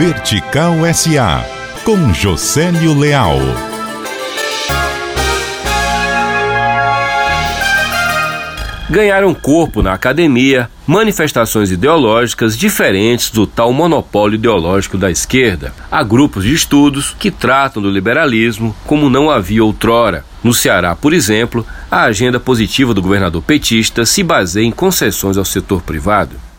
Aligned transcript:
Vertical 0.00 0.76
SA, 0.94 1.44
com 1.84 2.14
Josélio 2.14 2.98
Leal. 2.98 3.36
Ganharam 8.88 9.34
corpo 9.34 9.82
na 9.82 9.92
academia 9.92 10.70
manifestações 10.86 11.70
ideológicas 11.70 12.56
diferentes 12.56 13.28
do 13.28 13.46
tal 13.46 13.74
monopólio 13.74 14.36
ideológico 14.36 14.96
da 14.96 15.10
esquerda. 15.10 15.74
Há 15.92 16.02
grupos 16.02 16.44
de 16.44 16.54
estudos 16.54 17.14
que 17.18 17.30
tratam 17.30 17.82
do 17.82 17.90
liberalismo 17.90 18.74
como 18.86 19.10
não 19.10 19.28
havia 19.30 19.62
outrora. 19.62 20.24
No 20.42 20.54
Ceará, 20.54 20.96
por 20.96 21.12
exemplo, 21.12 21.66
a 21.90 22.04
agenda 22.04 22.40
positiva 22.40 22.94
do 22.94 23.02
governador 23.02 23.42
petista 23.42 24.06
se 24.06 24.22
baseia 24.22 24.64
em 24.64 24.72
concessões 24.72 25.36
ao 25.36 25.44
setor 25.44 25.82
privado. 25.82 26.49